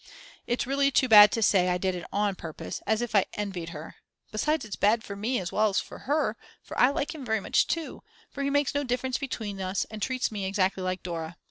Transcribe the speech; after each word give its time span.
It's 0.47 0.65
really 0.65 0.89
too 0.89 1.07
bad 1.07 1.31
to 1.33 1.43
say 1.43 1.69
I 1.69 1.77
did 1.77 1.93
it 1.93 2.07
on 2.11 2.33
purpose, 2.33 2.81
as 2.87 3.03
if 3.03 3.13
I 3.13 3.25
envied 3.35 3.69
her. 3.69 3.97
Besides 4.31 4.65
it's 4.65 4.75
bad 4.75 5.03
for 5.03 5.15
me 5.15 5.37
as 5.39 5.51
well 5.51 5.69
as 5.69 5.79
for 5.79 5.99
her, 6.11 6.37
for 6.63 6.75
I 6.79 6.89
like 6.89 7.13
him 7.13 7.23
very 7.23 7.39
much 7.39 7.67
too, 7.67 8.01
for 8.31 8.41
he 8.41 8.49
makes 8.49 8.73
no 8.73 8.83
difference 8.83 9.19
between 9.19 9.61
us 9.61 9.85
and 9.91 10.01
treats 10.01 10.31
me 10.31 10.45
exactly 10.45 10.81
like 10.81 11.03
Dora. 11.03 11.37